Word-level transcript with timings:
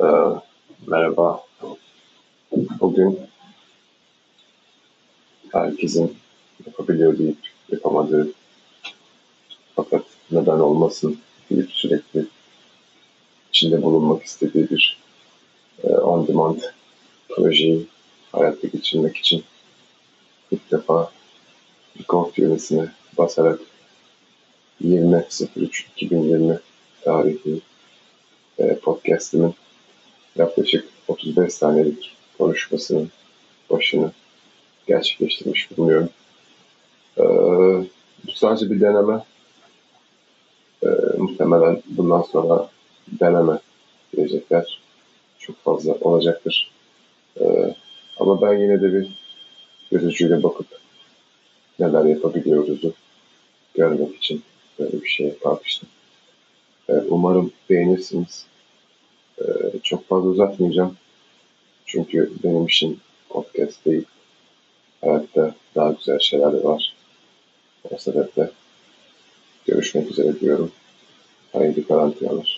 Ee, 0.00 0.04
merhaba. 0.86 1.44
Bugün 2.80 3.20
herkesin 5.52 6.16
yapabiliyor 6.66 7.18
deyip 7.18 7.38
yapamadığı 7.72 8.32
fakat 9.76 10.02
neden 10.30 10.58
olmasın 10.58 11.18
deyip 11.50 11.70
sürekli 11.72 12.26
içinde 13.52 13.82
bulunmak 13.82 14.22
istediği 14.22 14.70
bir 14.70 14.98
e, 15.84 15.88
on 15.88 16.28
demand 16.28 16.60
projeyi 17.28 17.86
hayatta 18.32 18.68
geçirmek 18.68 19.16
için 19.16 19.44
ilk 20.50 20.70
defa 20.70 21.12
record 22.00 22.36
düğmesine 22.36 22.92
basarak 23.18 23.60
20.03.2020 24.84 26.58
tarihli 27.04 27.60
e, 28.58 28.74
podcastimin 28.74 29.54
yaklaşık 30.38 30.88
35 31.08 31.54
saniyelik 31.54 32.16
konuşmasının 32.38 33.10
başını 33.70 34.12
gerçekleştirmiş 34.86 35.70
bulunuyorum. 35.70 36.10
Ee, 37.18 37.24
sadece 38.34 38.70
bir 38.70 38.80
deneme. 38.80 39.24
Ee, 40.82 40.88
muhtemelen 41.18 41.82
bundan 41.86 42.22
sonra 42.22 42.70
deneme 43.20 43.58
gelecekler. 44.16 44.80
Çok 45.38 45.64
fazla 45.64 45.92
olacaktır. 45.92 46.70
Ee, 47.40 47.74
ama 48.18 48.42
ben 48.42 48.58
yine 48.58 48.82
de 48.82 48.92
bir 48.92 49.18
gözücüyle 49.90 50.42
bakıp 50.42 50.66
neler 51.78 52.04
yapabiliyoruzu 52.04 52.92
görmek 53.74 54.16
için 54.16 54.42
böyle 54.78 55.02
bir 55.02 55.08
şeye 55.08 55.38
kalkıştım. 55.38 55.88
Ee, 56.88 56.92
umarım 56.92 57.52
beğenirsiniz. 57.70 58.46
Çok 59.88 60.08
fazla 60.08 60.28
uzatmayacağım. 60.28 60.96
Çünkü 61.86 62.32
benim 62.44 62.66
işim 62.66 63.00
podcast 63.28 63.84
değil. 63.84 64.04
Hayatta 65.00 65.54
daha 65.74 65.90
güzel 65.92 66.18
şeyler 66.18 66.52
de 66.52 66.64
var. 66.64 66.94
O 67.90 67.98
sebeple 67.98 68.50
görüşmek 69.66 70.10
üzere 70.10 70.40
diyorum. 70.40 70.72
Hayırlı 71.52 71.86
karantinalar. 71.86 72.57